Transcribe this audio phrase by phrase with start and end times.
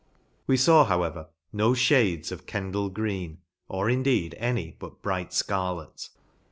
[0.47, 3.37] We faw, however, no fhades of" Kendal green,'*
[3.69, 6.09] or, indeed, any but bright fcarlet.